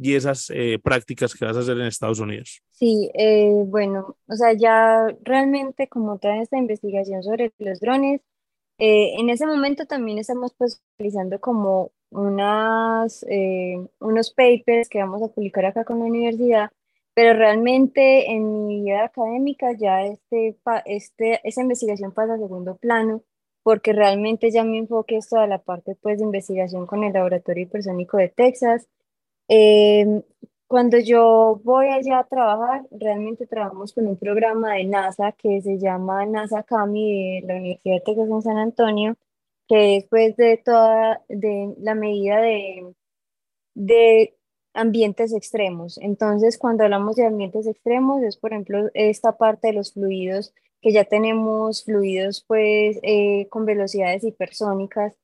[0.00, 2.62] y esas eh, prácticas que vas a hacer en Estados Unidos?
[2.70, 8.22] Sí, eh, bueno, o sea, ya realmente como toda esta investigación sobre los drones,
[8.78, 13.24] eh, en ese momento también estamos pues realizando como unas,
[14.00, 16.70] unos papers que vamos a publicar acá con la universidad,
[17.14, 23.22] pero realmente en mi vida académica ya este, este, esa investigación pasa a segundo plano
[23.62, 27.64] porque realmente ya mi enfoque es toda la parte pues, de investigación con el Laboratorio
[27.64, 28.88] Hipersónico de Texas.
[29.52, 30.22] Em,
[30.68, 35.76] cuando yo voy allá a trabajar, realmente trabajamos con un programa de NASA que se
[35.78, 39.16] llama NASA CAMI de la Universidad de Texas en San Antonio,
[39.68, 42.94] que es pues de toda de la medida de,
[43.74, 44.36] de
[44.74, 45.98] ambientes extremos.
[45.98, 50.92] Entonces, cuando hablamos de ambientes extremos, es por ejemplo esta parte de los fluidos, que
[50.92, 55.16] ya tenemos fluidos pues eh, con velocidades hipersónicas.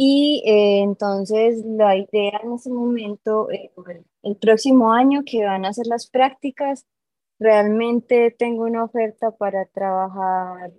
[0.00, 3.72] Y eh, entonces la idea en ese momento, eh,
[4.22, 6.86] el próximo año que van a hacer las prácticas,
[7.40, 10.72] realmente tengo una oferta para trabajar.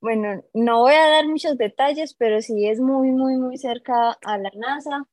[0.00, 4.38] Bueno, no voy a dar muchos detalles, pero sí es muy, muy, muy cerca a
[4.38, 5.08] la NASA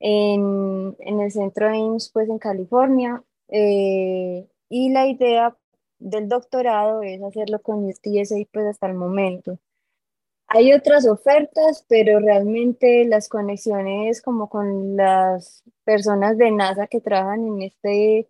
[0.00, 3.22] en, en el centro Ames, pues en California.
[3.48, 5.56] Eh, y la idea
[6.00, 9.58] del doctorado es hacerlo con TSA pues hasta el momento.
[10.56, 17.44] Hay otras ofertas, pero realmente las conexiones como con las personas de NASA que trabajan
[17.44, 18.28] en este,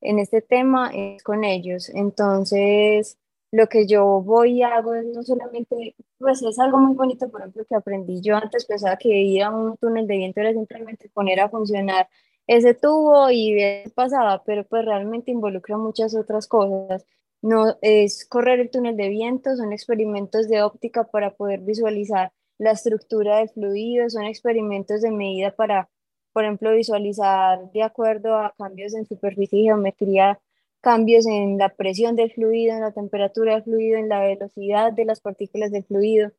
[0.00, 1.88] en este tema es con ellos.
[1.90, 3.18] Entonces,
[3.52, 7.42] lo que yo voy y hago es no solamente, pues es algo muy bonito, por
[7.42, 11.08] ejemplo, que aprendí yo antes, pensaba que ir a un túnel de viento era simplemente
[11.10, 12.08] poner a funcionar
[12.48, 17.06] ese tubo y ver qué pasaba, pero pues realmente involucra muchas otras cosas.
[17.42, 22.72] No es correr el túnel de viento, son experimentos de óptica para poder visualizar la
[22.72, 25.88] estructura del fluido, son experimentos de medida para,
[26.32, 30.38] por ejemplo, visualizar de acuerdo a cambios en superficie y geometría
[30.80, 35.04] cambios en la presión del fluido, en la temperatura del fluido, en la velocidad de
[35.04, 36.32] las partículas del fluido.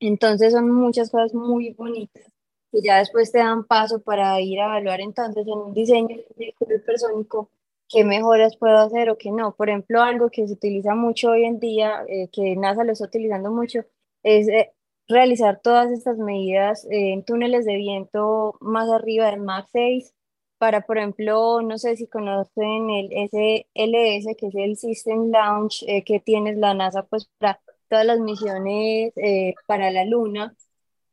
[0.00, 2.24] Entonces son muchas cosas muy bonitas
[2.74, 6.54] que ya después te dan paso para ir a evaluar entonces en un diseño de
[6.60, 7.48] hipersónico
[7.88, 9.54] qué mejoras puedo hacer o qué no.
[9.54, 13.06] Por ejemplo, algo que se utiliza mucho hoy en día, eh, que NASA lo está
[13.06, 13.80] utilizando mucho,
[14.22, 14.72] es eh,
[15.08, 20.14] realizar todas estas medidas en túneles de viento más arriba del Mach 6
[20.58, 26.02] para, por ejemplo, no sé si conocen el SLS, que es el System Launch eh,
[26.04, 30.54] que tiene la NASA pues para todas las misiones eh, para la Luna.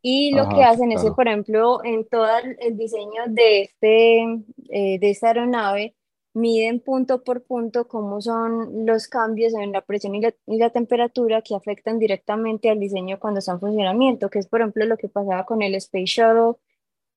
[0.02, 2.28] Y lo que hacen es que, por ejemplo, en todo
[2.60, 4.22] el diseño de, este,
[4.70, 5.96] eh, de esta aeronave,
[6.34, 10.70] miden punto por punto cómo son los cambios en la presión y la, y la,
[10.70, 14.98] temperatura que afectan directamente al diseño cuando está en funcionamiento, que es por ejemplo lo
[14.98, 16.60] que pasaba con el Space Shuttle,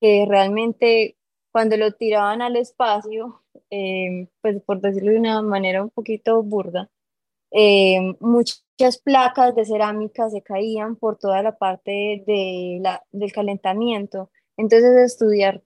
[0.01, 1.17] que realmente
[1.51, 6.89] cuando lo tiraban al espacio, eh, pues por decirlo de una manera un poquito burda,
[7.51, 14.31] eh, muchas placas de cerámica se caían por toda la parte de la, del calentamiento.
[14.57, 15.63] Entonces, estudiar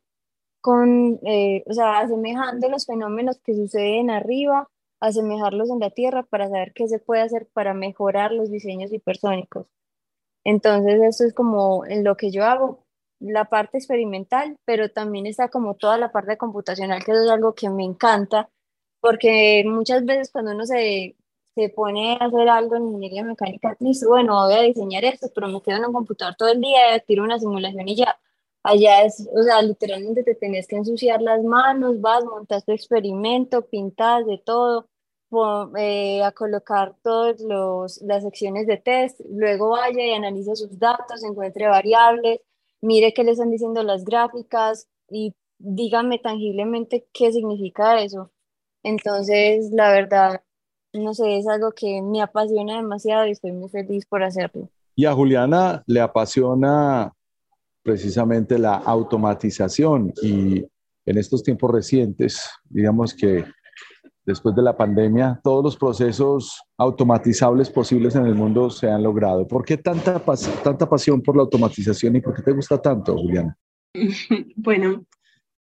[0.62, 4.70] con, eh, o sea, asemejando los fenómenos que suceden arriba,
[5.00, 9.68] asemejarlos en la Tierra para saber qué se puede hacer para mejorar los diseños hipersónicos.
[10.44, 12.86] Entonces, eso es como en lo que yo hago
[13.20, 17.70] la parte experimental, pero también está como toda la parte computacional, que es algo que
[17.70, 18.50] me encanta,
[19.02, 21.18] porque muchas veces cuando uno se,
[21.56, 25.48] se pone a hacer algo en ingeniería mecánica, dice, bueno, voy a diseñar esto, pero
[25.50, 28.20] me quedo en un computador todo el día, tiro una simulación y ya.
[28.64, 33.66] Allá es, o sea, literalmente te tenés que ensuciar las manos, vas, montas tu experimento,
[33.66, 34.90] pintas de todo,
[35.78, 37.40] eh, a colocar todas
[38.02, 42.42] las secciones de test, luego vaya y analice sus datos, encuentre variables,
[42.82, 48.32] mire qué le están diciendo las gráficas y dígame tangiblemente qué significa eso.
[48.84, 50.42] Entonces, la verdad,
[50.94, 54.70] no sé, es algo que me apasiona demasiado y estoy muy feliz por hacerlo.
[54.96, 57.14] Y a Juliana le apasiona
[57.90, 60.64] precisamente la automatización y
[61.06, 63.44] en estos tiempos recientes, digamos que
[64.24, 69.48] después de la pandemia, todos los procesos automatizables posibles en el mundo se han logrado.
[69.48, 70.24] ¿Por qué tanta,
[70.64, 73.58] tanta pasión por la automatización y por qué te gusta tanto, Juliana?
[74.56, 75.04] Bueno,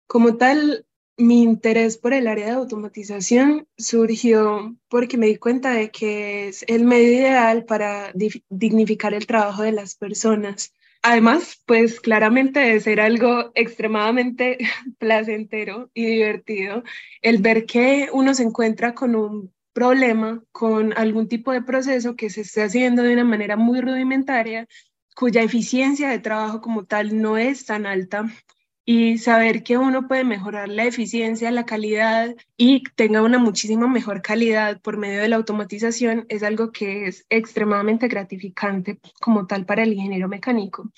[0.07, 0.85] como tal,
[1.17, 6.63] mi interés por el área de automatización surgió porque me di cuenta de que es
[6.69, 8.13] el medio ideal para
[8.51, 10.75] dignificar el trabajo de las personas
[11.11, 14.59] Además, pues claramente de ser algo extremadamente
[14.99, 16.83] placentero y divertido,
[17.23, 22.29] el ver que uno se encuentra con un problema, con algún tipo de proceso que
[22.29, 24.69] se esté haciendo de una manera muy rudimentaria,
[25.17, 28.27] cuya eficiencia de trabajo como tal no es tan alta
[28.91, 34.23] y saber que uno puede mejorar la eficiencia, la calidad y tenga una muchísima mejor
[34.23, 39.83] calidad por medio de la automatización es algo que es extremadamente gratificante como tal para
[39.83, 40.91] el ingeniero mecánico.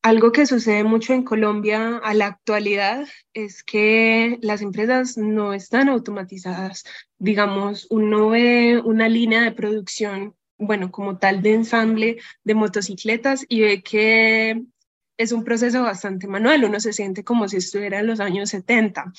[0.00, 5.88] algo que sucede mucho en Colombia a la actualidad es que las empresas no están
[5.88, 6.84] automatizadas.
[7.18, 13.62] Digamos, uno ve una línea de producción, bueno, como tal de ensamble de motocicletas y
[13.62, 14.62] ve que
[15.16, 19.12] es un proceso bastante manual, uno se siente como si estuviera en los años 70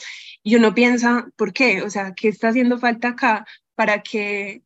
[0.44, 1.82] y uno piensa, ¿por qué?
[1.82, 4.64] O sea, ¿qué está haciendo falta acá para que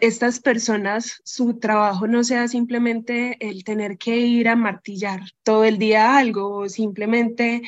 [0.00, 5.78] estas personas, su trabajo no sea simplemente el tener que ir a martillar todo el
[5.78, 7.62] día algo o simplemente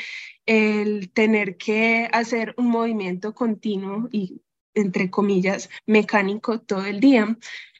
[0.46, 4.40] el tener que hacer un movimiento continuo y,
[4.74, 7.36] entre comillas, mecánico todo el día.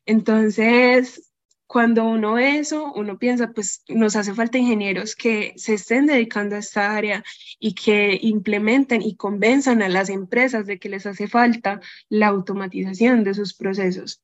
[0.07, 1.26] Entonces,
[1.67, 6.57] cuando uno ve eso, uno piensa, pues nos hace falta ingenieros que se estén dedicando
[6.57, 7.25] a esta área
[7.59, 13.25] y que implementen y convenzan a las empresas de que les hace falta la automatización
[13.25, 14.23] de sus procesos.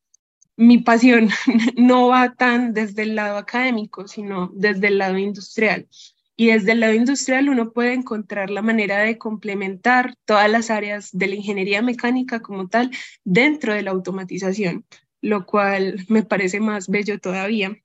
[0.56, 1.30] Mi pasión
[1.76, 5.88] no va tan desde el lado académico, sino desde el lado industrial.
[6.36, 11.10] Y desde el lado industrial uno puede encontrar la manera de complementar todas las áreas
[11.12, 12.90] de la ingeniería mecánica como tal
[13.24, 14.84] dentro de la automatización
[15.22, 17.78] lo cual me parece más bello todavía.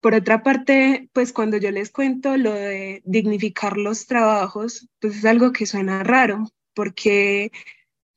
[0.00, 5.24] Por otra parte, pues cuando yo les cuento lo de dignificar los trabajos, pues es
[5.24, 7.52] algo que suena raro, porque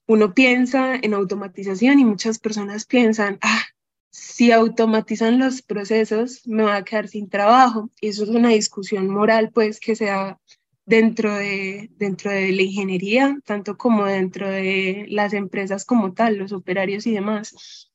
[0.07, 3.61] uno piensa en automatización y muchas personas piensan, ah,
[4.09, 7.91] si automatizan los procesos, me va a quedar sin trabajo.
[8.01, 10.39] Y eso es una discusión moral, pues, que se da
[10.85, 16.51] dentro de, dentro de la ingeniería, tanto como dentro de las empresas como tal, los
[16.53, 17.91] operarios y demás.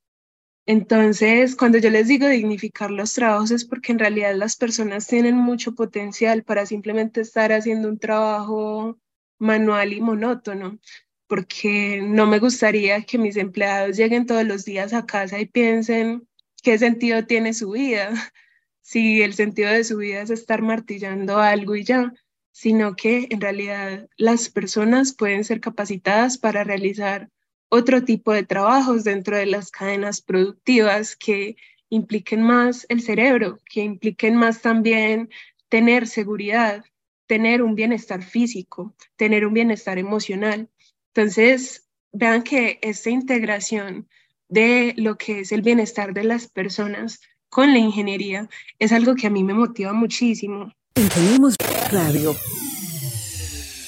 [0.70, 5.34] Entonces, cuando yo les digo dignificar los trabajos es porque en realidad las personas tienen
[5.34, 8.96] mucho potencial para simplemente estar haciendo un trabajo
[9.40, 10.78] manual y monótono,
[11.26, 16.28] porque no me gustaría que mis empleados lleguen todos los días a casa y piensen
[16.62, 18.12] qué sentido tiene su vida,
[18.80, 22.12] si el sentido de su vida es estar martillando algo y ya,
[22.52, 27.28] sino que en realidad las personas pueden ser capacitadas para realizar
[27.70, 31.56] otro tipo de trabajos dentro de las cadenas productivas que
[31.88, 35.30] impliquen más el cerebro, que impliquen más también
[35.68, 36.84] tener seguridad,
[37.26, 40.68] tener un bienestar físico, tener un bienestar emocional.
[41.14, 44.08] Entonces, vean que esta integración
[44.48, 49.28] de lo que es el bienestar de las personas con la ingeniería es algo que
[49.28, 50.72] a mí me motiva muchísimo.
[51.90, 52.34] Radio.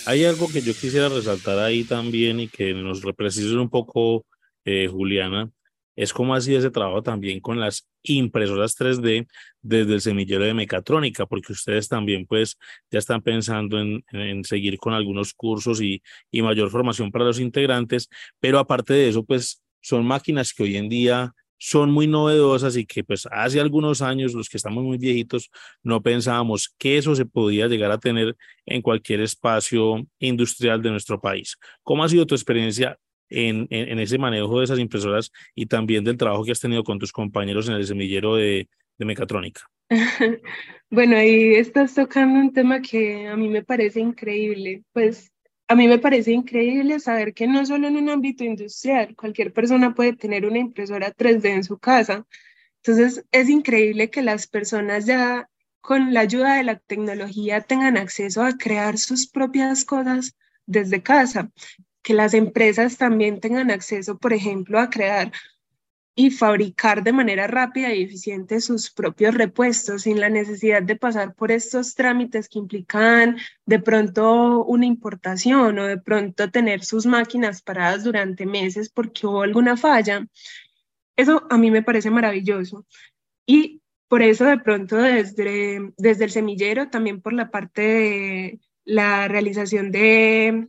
[0.05, 4.27] Hay algo que yo quisiera resaltar ahí también y que nos reprecise un poco,
[4.65, 5.49] eh, Juliana,
[5.95, 9.29] es cómo ha sido ese trabajo también con las impresoras 3D
[9.61, 12.57] desde el semillero de mecatrónica, porque ustedes también pues
[12.91, 17.39] ya están pensando en, en seguir con algunos cursos y, y mayor formación para los
[17.39, 18.09] integrantes,
[18.41, 21.33] pero aparte de eso pues son máquinas que hoy en día
[21.65, 25.49] son muy novedosas y que pues hace algunos años, los que estamos muy viejitos,
[25.85, 31.21] no pensábamos que eso se podía llegar a tener en cualquier espacio industrial de nuestro
[31.21, 31.57] país.
[31.85, 32.99] ¿Cómo ha sido tu experiencia
[33.29, 36.99] en, en, ese manejo de esas impresoras y también del trabajo que has tenido con
[36.99, 39.63] tus compañeros en el semillero de, de mecatrónica?
[40.95, 44.83] Bueno, ahí estás tocando un tema que a mí me parece increíble.
[44.93, 45.32] Pues
[45.73, 49.95] a mí me parece increíble saber que no solo en un ámbito industrial, cualquier persona
[49.95, 52.27] puede tener una impresora 3D en su casa.
[52.83, 55.49] Entonces, es increíble que las personas ya
[55.81, 61.51] con la ayuda de la tecnología tengan acceso a crear sus propias cosas desde casa,
[62.03, 65.33] que las empresas también tengan acceso, por ejemplo, a crear
[66.15, 71.35] y fabricar de manera rápida y eficiente sus propios repuestos sin la necesidad de pasar
[71.35, 77.63] por estos trámites que implican de pronto una importación o de pronto tener sus máquinas
[77.63, 80.27] paradas durante meses porque hubo alguna falla.
[81.17, 82.87] Eso a mí me parece maravilloso.
[83.47, 89.29] Y por eso de pronto desde, desde el semillero, también por la parte de la
[89.29, 90.69] realización de,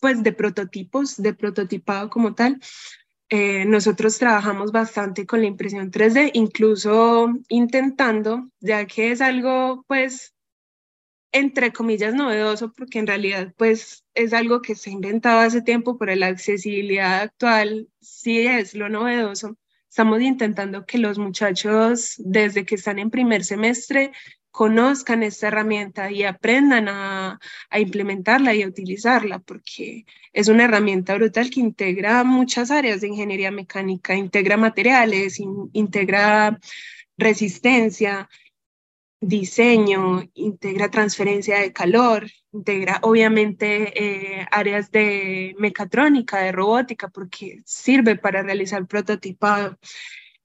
[0.00, 2.60] pues, de prototipos, de prototipado como tal,
[3.34, 10.34] eh, nosotros trabajamos bastante con la impresión 3D, incluso intentando, ya que es algo, pues,
[11.32, 15.96] entre comillas, novedoso, porque en realidad, pues, es algo que se ha inventado hace tiempo,
[15.96, 19.56] pero la accesibilidad actual sí es lo novedoso.
[19.88, 24.12] Estamos intentando que los muchachos, desde que están en primer semestre,
[24.52, 27.40] conozcan esta herramienta y aprendan a,
[27.76, 33.50] implementarla y a utilizarla, porque es una herramienta brutal que integra muchas áreas de ingeniería
[33.50, 35.40] mecánica, integra materiales,
[35.72, 36.60] integra
[37.16, 38.28] resistencia,
[39.20, 43.92] diseño, integra transferencia de calor, integra obviamente
[44.40, 49.78] eh, áreas de mecatrónica, de robótica, porque sirve para realizar prototipado.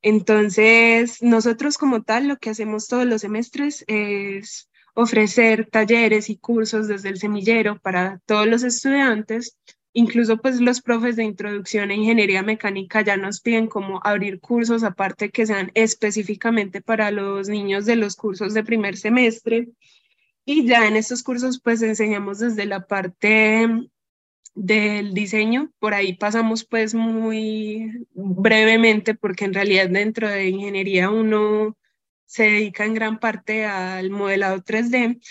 [0.10, 6.88] Entonces, nosotros como tal, lo que hacemos todos los semestres es ofrecer talleres y cursos
[6.88, 9.58] desde el semillero para todos los estudiantes.
[9.91, 14.86] Incluso pues los profes de introducción a ingeniería mecánica ya nos piden como abrir cursos
[14.86, 19.68] aparte que sean específicamente para los niños de los cursos de primer semestre.
[20.45, 23.89] Y ya en estos cursos pues enseñamos desde la parte
[24.58, 31.78] del diseño, por ahí pasamos pues muy brevemente porque en realidad dentro de ingeniería uno
[32.26, 35.22] se dedica en gran parte al modelado 3D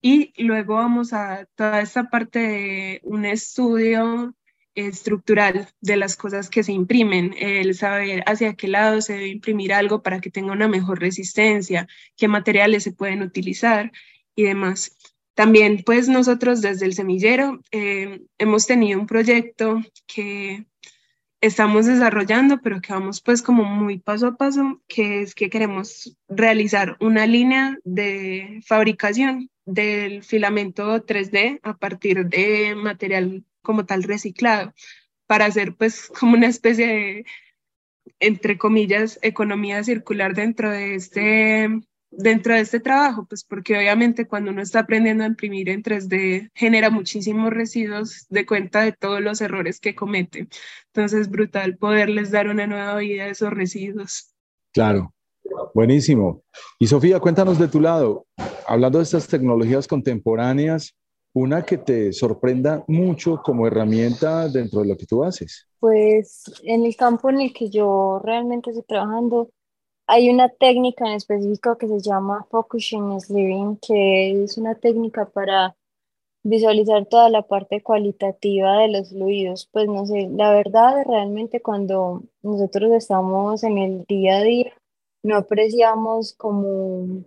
[0.00, 4.34] y luego vamos a toda esta parte de un estudio
[4.76, 9.72] estructural de las cosas que se imprimen, el saber hacia qué lado se debe imprimir
[9.72, 13.90] algo para que tenga una mejor resistencia, qué materiales se pueden utilizar
[14.36, 14.96] y demás.
[15.38, 20.66] También, pues nosotros desde el semillero eh, hemos tenido un proyecto que
[21.40, 26.18] estamos desarrollando, pero que vamos pues como muy paso a paso, que es que queremos
[26.28, 34.74] realizar una línea de fabricación del filamento 3D a partir de material como tal reciclado,
[35.28, 37.24] para hacer pues como una especie de,
[38.18, 41.70] entre comillas, economía circular dentro de este
[42.10, 46.50] dentro de este trabajo, pues porque obviamente cuando uno está aprendiendo a imprimir en 3D
[46.54, 50.48] genera muchísimos residuos de cuenta de todos los errores que comete.
[50.86, 54.34] Entonces es brutal poderles dar una nueva vida a esos residuos.
[54.72, 55.12] Claro,
[55.74, 56.42] buenísimo.
[56.78, 58.26] Y Sofía, cuéntanos de tu lado,
[58.66, 60.94] hablando de estas tecnologías contemporáneas,
[61.34, 65.68] una que te sorprenda mucho como herramienta dentro de lo que tú haces.
[65.78, 69.50] Pues en el campo en el que yo realmente estoy trabajando,
[70.08, 75.76] hay una técnica en específico que se llama Focusing Sleeving, que es una técnica para
[76.42, 79.68] visualizar toda la parte cualitativa de los fluidos.
[79.70, 84.72] Pues no sé, la verdad realmente cuando nosotros estamos en el día a día,
[85.22, 87.24] no apreciamos como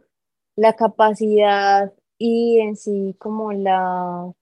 [0.55, 4.33] la capacidad y en sí como la,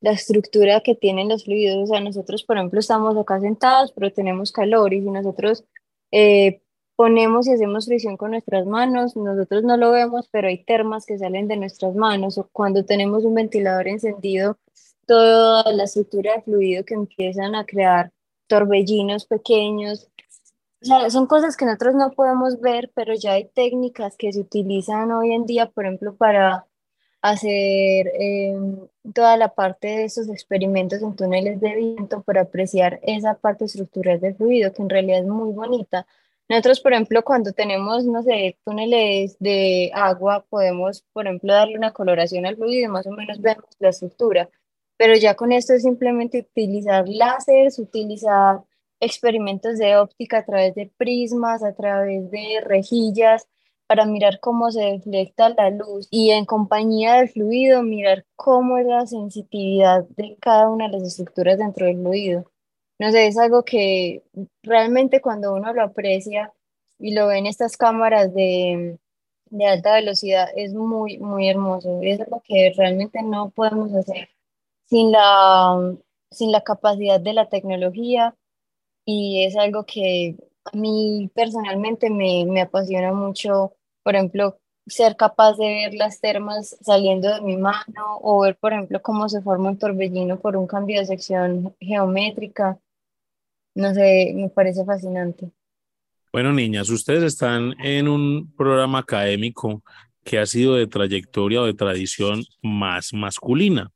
[0.00, 1.84] la estructura que tienen los fluidos.
[1.84, 5.64] O sea, nosotros, por ejemplo, estamos acá sentados, pero tenemos calor y si nosotros
[6.10, 6.62] eh,
[6.96, 11.18] ponemos y hacemos fricción con nuestras manos, nosotros no lo vemos, pero hay termas que
[11.18, 14.58] salen de nuestras manos o cuando tenemos un ventilador encendido,
[15.06, 18.12] toda la estructura de fluido que empiezan a crear
[18.48, 20.08] torbellinos pequeños.
[20.82, 24.40] O sea, son cosas que nosotros no podemos ver, pero ya hay técnicas que se
[24.40, 26.66] utilizan hoy en día, por ejemplo, para
[27.22, 33.34] hacer em, toda la parte de esos experimentos en túneles de viento para apreciar esa
[33.34, 36.06] parte estructural del fluido, que en realidad es muy bonita
[36.48, 41.92] nosotros, por ejemplo, cuando tenemos, no sé, túneles de agua, podemos, por ejemplo, darle una
[41.92, 44.48] coloración al fluido y más o menos vemos la estructura.
[44.96, 48.60] Pero ya con esto es simplemente utilizar láseres, utilizar
[49.00, 53.48] experimentos de óptica a través de prismas, a través de rejillas,
[53.86, 58.86] para mirar cómo se deflecta la luz y en compañía del fluido mirar cómo es
[58.86, 62.50] la sensitividad de cada una de las estructuras dentro del fluido
[62.98, 64.22] no sé, es algo que
[64.62, 66.52] realmente cuando uno lo aprecia
[66.98, 68.98] y lo ve en estas cámaras de,
[69.50, 72.00] de alta velocidad es muy, muy hermoso.
[72.02, 74.30] Es algo que realmente no podemos hacer
[74.86, 75.94] sin la,
[76.30, 78.34] sin la capacidad de la tecnología
[79.04, 85.56] y es algo que a mí personalmente me, me apasiona mucho, por ejemplo, ser capaz
[85.56, 89.70] de ver las termas saliendo de mi mano o ver, por ejemplo, cómo se forma
[89.70, 92.78] un torbellino por un cambio de sección geométrica.
[93.76, 95.50] No sé, me parece fascinante.
[96.32, 99.84] Bueno, niñas, ustedes están en un programa académico
[100.24, 103.90] que ha sido de trayectoria o de tradición más masculina,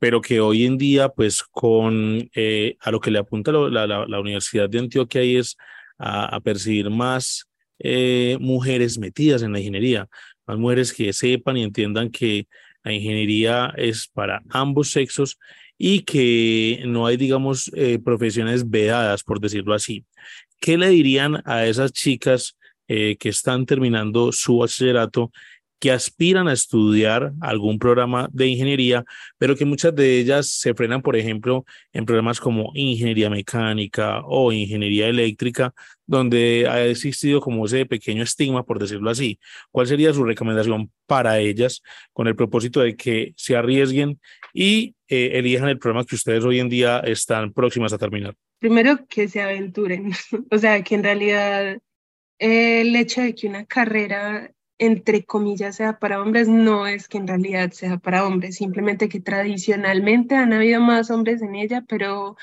[0.00, 4.20] pero que hoy en día, pues con eh, a lo que le apunta la, la,
[4.20, 5.56] Universidad de Antioquia es
[5.98, 7.48] a, percibir más
[7.78, 10.08] eh, mujeres metidas en la ingeniería,
[10.48, 12.48] más mujeres que sepan y entiendan que
[12.82, 15.38] la ingeniería es para ambos sexos
[15.78, 20.04] y que no hay, digamos, eh, profesiones vedadas, por decirlo así.
[20.60, 22.56] ¿Qué le dirían a esas chicas
[22.88, 25.30] eh, que están terminando su bachillerato
[25.82, 29.04] que aspiran a estudiar algún programa de ingeniería,
[29.36, 34.52] pero que muchas de ellas se frenan, por ejemplo, en programas como ingeniería mecánica o
[34.52, 35.74] ingeniería eléctrica,
[36.06, 39.40] donde ha existido como ese pequeño estigma, por decirlo así.
[39.72, 44.20] ¿Cuál sería su recomendación para ellas con el propósito de que se arriesguen
[44.52, 48.34] y eh, elijan el programa que ustedes hoy en día están próximas a terminar?
[48.58, 50.12] Primero, que se aventuren,
[50.50, 51.78] o sea, que en realidad
[52.38, 57.28] el hecho de que una carrera entre comillas, sea para hombres, no es que en
[57.28, 62.36] realidad sea para hombres, simplemente que tradicionalmente han habido más hombres en ella, pero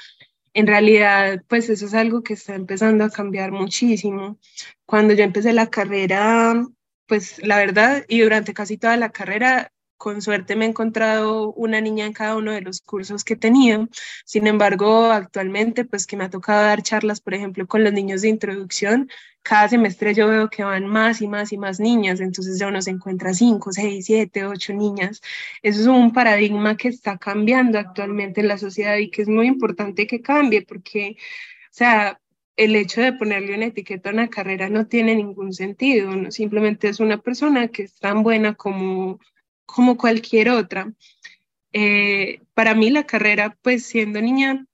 [0.53, 4.39] en realidad, pues eso es algo que está empezando a cambiar muchísimo.
[4.86, 6.66] Cuando yo empecé la carrera,
[7.07, 11.82] pues la verdad, y durante casi toda la carrera, con suerte me he encontrado una
[11.82, 13.89] niña en cada uno de los cursos que he tenido.
[14.26, 18.22] Sin embargo, actualmente, pues que me ha tocado dar charlas, por ejemplo, con los niños
[18.22, 19.10] de introducción,
[19.43, 22.82] cada semestre yo veo que van más y más y más niñas, entonces ya uno
[22.82, 25.22] se encuentra cinco, seis, siete, ocho niñas.
[25.62, 29.47] Eso es un paradigma que está cambiando actualmente en la sociedad y que es muy
[29.47, 32.20] importante que cambie porque, o sea,
[32.56, 36.32] el hecho de ponerle una etiqueta a una carrera no tiene ningún sentido, ¿no?
[36.32, 39.20] simplemente es una persona que es tan buena como
[39.74, 40.91] como cualquier otra.
[41.74, 44.65] Eh, para mí la carrera, pues siendo niña,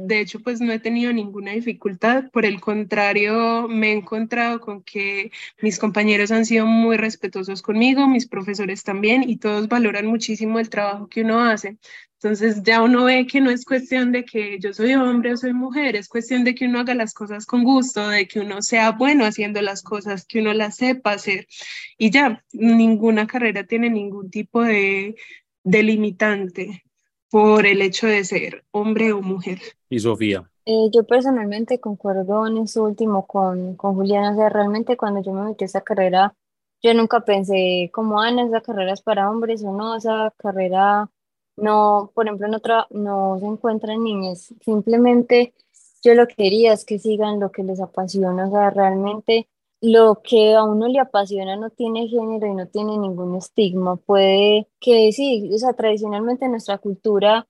[0.00, 2.30] de hecho, pues no he tenido ninguna dificultad.
[2.30, 8.06] Por el contrario, me he encontrado con que mis compañeros han sido muy respetuosos conmigo,
[8.06, 11.78] mis profesores también, y todos valoran muchísimo el trabajo que uno hace.
[12.14, 15.52] Entonces ya uno ve que no es cuestión de que yo soy hombre o soy
[15.52, 18.92] mujer, es cuestión de que uno haga las cosas con gusto, de que uno sea
[18.92, 21.48] bueno haciendo las cosas, que uno las sepa hacer.
[21.96, 25.16] Y ya, ninguna carrera tiene ningún tipo de,
[25.64, 26.84] delimitante
[27.30, 29.58] por el hecho de ser hombre o mujer.
[29.90, 30.50] ¿Y Sofía?
[30.64, 35.32] Eh, yo personalmente concuerdo en eso último con, con Juliana, o sea, realmente cuando yo
[35.32, 36.34] me metí a esa carrera,
[36.82, 41.10] yo nunca pensé como, Ana, ah, esa carrera es para hombres o no, esa carrera
[41.56, 42.60] no, por ejemplo, no,
[42.90, 45.54] no se encuentran niñas, simplemente
[46.02, 49.48] yo lo que quería es que sigan lo que les apasiona, o sea, realmente
[49.80, 53.96] lo que a uno le apasiona no tiene género y no tiene ningún estigma.
[53.96, 57.46] Puede que sí, o sea, tradicionalmente en nuestra cultura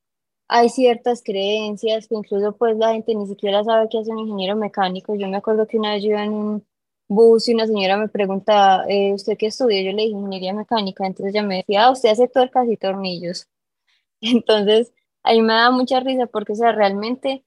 [0.48, 4.56] hay ciertas creencias que incluso pues la gente ni siquiera sabe qué hace un ingeniero
[4.56, 5.14] mecánico.
[5.14, 6.66] Yo me acuerdo que una vez yo iba en un
[7.08, 9.82] bus y una señora me preguntaba, eh, ¿usted qué estudia?
[9.82, 13.48] Yo le dije ingeniería mecánica, entonces ella me decía, ah, usted hace tuercas y tornillos.
[14.20, 17.44] Entonces, ahí me da mucha risa porque, o sea, realmente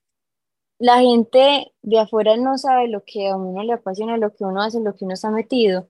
[0.82, 4.64] la gente de afuera no sabe lo que a uno le apasiona, lo que uno
[4.64, 5.88] hace, lo que uno está metido.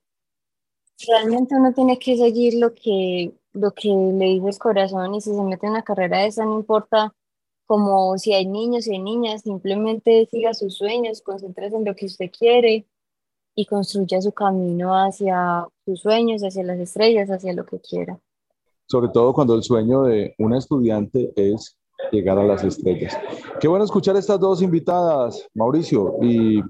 [1.08, 5.34] Realmente uno tiene que seguir lo que, lo que le dice el corazón y si
[5.34, 7.16] se mete en una carrera de esa, no importa
[7.66, 12.08] como si hay niños y hay niñas, simplemente siga sus sueños, concéntrese en lo que
[12.08, 12.86] usted quiere
[13.56, 18.20] y construya su camino hacia sus sueños, hacia las estrellas, hacia lo que quiera.
[18.88, 21.78] Sobre todo cuando el sueño de una estudiante es
[22.12, 23.18] llegar a las estrellas.
[23.60, 26.62] Qué bueno escuchar estas dos invitadas, Mauricio, y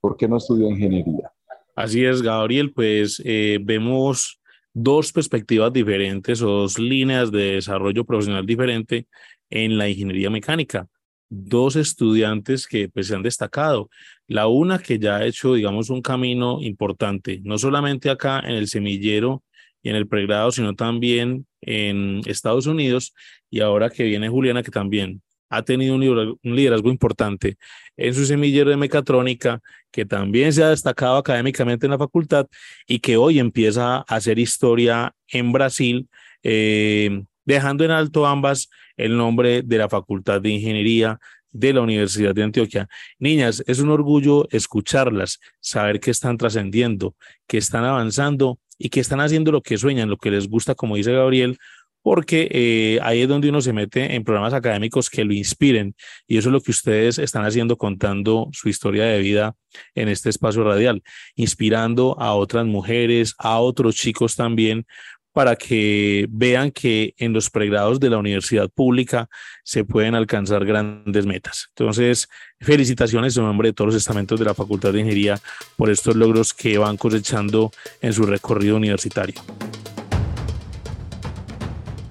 [0.00, 1.30] ¿por qué no estudió ingeniería?
[1.74, 4.40] Así es, Gabriel, pues eh, vemos
[4.72, 9.06] dos perspectivas diferentes o dos líneas de desarrollo profesional diferente
[9.50, 10.88] en la ingeniería mecánica.
[11.30, 13.88] Dos estudiantes que pues, se han destacado.
[14.28, 18.68] La una que ya ha hecho, digamos, un camino importante, no solamente acá en el
[18.68, 19.42] semillero
[19.82, 23.14] y en el pregrado, sino también en Estados Unidos
[23.54, 27.56] y ahora que viene Juliana, que también ha tenido un liderazgo importante
[27.96, 29.60] en su semillero de mecatrónica,
[29.92, 32.48] que también se ha destacado académicamente en la facultad
[32.84, 36.08] y que hoy empieza a hacer historia en Brasil,
[36.42, 41.20] eh, dejando en alto ambas el nombre de la Facultad de Ingeniería
[41.52, 42.88] de la Universidad de Antioquia.
[43.20, 47.14] Niñas, es un orgullo escucharlas, saber que están trascendiendo,
[47.46, 50.96] que están avanzando y que están haciendo lo que sueñan, lo que les gusta, como
[50.96, 51.56] dice Gabriel,
[52.04, 55.96] porque eh, ahí es donde uno se mete en programas académicos que lo inspiren
[56.28, 59.56] y eso es lo que ustedes están haciendo contando su historia de vida
[59.94, 61.02] en este espacio radial,
[61.34, 64.86] inspirando a otras mujeres, a otros chicos también
[65.32, 69.30] para que vean que en los pregrados de la universidad pública
[69.64, 71.68] se pueden alcanzar grandes metas.
[71.70, 72.28] Entonces,
[72.60, 75.40] felicitaciones en nombre de todos los estamentos de la Facultad de Ingeniería
[75.76, 79.40] por estos logros que van cosechando en su recorrido universitario.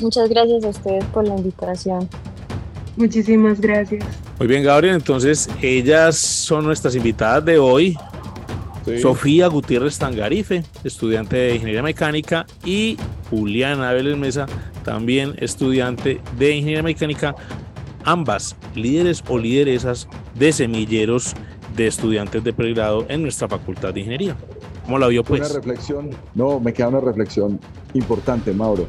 [0.04, 2.10] Muchas gracias a ustedes por la invitación.
[2.98, 4.04] Muchísimas gracias.
[4.38, 4.96] Muy bien, Gabriel.
[4.96, 7.98] Entonces, ellas son nuestras invitadas de hoy.
[9.02, 12.98] Sofía Gutiérrez Tangarife, estudiante de Ingeniería Mecánica, y
[13.30, 14.46] Juliana Vélez Mesa,
[14.84, 17.34] también estudiante de Ingeniería Mecánica,
[18.04, 21.34] ambas líderes o lideresas de semilleros
[21.78, 24.36] de estudiantes de pregrado en nuestra Facultad de Ingeniería.
[24.84, 25.40] ¿Cómo la vio pues?
[25.40, 27.58] Una reflexión, no, me queda una reflexión
[27.94, 28.86] importante, Mauro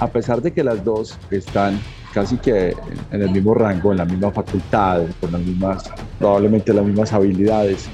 [0.00, 1.78] a pesar de que las dos están
[2.12, 2.74] casi que
[3.12, 7.88] en el mismo rango, en la misma facultad, con las mismas, probablemente las mismas habilidades,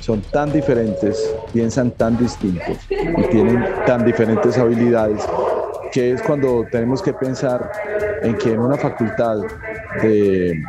[0.00, 5.22] son tan diferentes, piensan tan distintos y tienen tan diferentes habilidades
[5.92, 7.70] que es cuando tenemos que pensar
[8.22, 9.36] en que en una facultad
[10.02, 10.60] de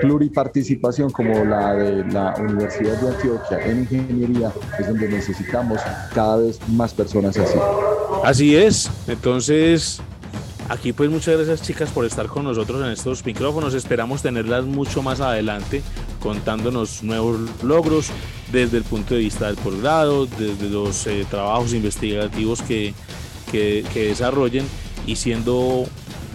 [0.00, 5.80] pluriparticipación como la de la Universidad de Antioquia en ingeniería es donde necesitamos
[6.14, 7.58] cada vez más personas así.
[8.24, 10.00] Así es, entonces
[10.68, 13.72] Aquí pues muchas gracias chicas por estar con nosotros en estos micrófonos.
[13.72, 15.82] Esperamos tenerlas mucho más adelante
[16.20, 18.10] contándonos nuevos logros
[18.52, 22.92] desde el punto de vista del posgrado, desde los eh, trabajos investigativos que,
[23.50, 24.66] que, desarrollen
[25.06, 25.86] y siendo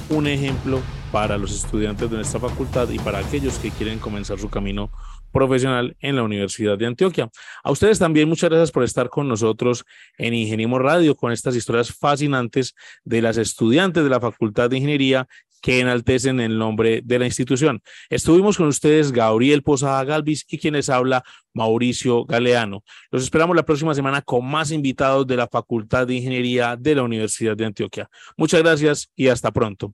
[0.09, 0.79] un ejemplo
[1.11, 4.89] para los estudiantes de nuestra facultad y para aquellos que quieren comenzar su camino
[5.34, 7.29] profesional en la Universidad de Antioquia.
[7.63, 9.84] A ustedes también muchas gracias por estar con nosotros
[10.17, 15.27] en Ingeniemos Radio con estas historias fascinantes de las estudiantes de la Facultad de Ingeniería
[15.63, 17.81] que enaltecen el nombre de la institución.
[18.09, 21.23] Estuvimos con ustedes Gabriel Posada Galvis y quienes habla
[21.53, 22.84] Mauricio Galeano.
[23.11, 27.03] Los esperamos la próxima semana con más invitados de la Facultad de Ingeniería de la
[27.03, 28.09] Universidad de Antioquia.
[28.36, 29.93] Muchas gracias y hasta pronto.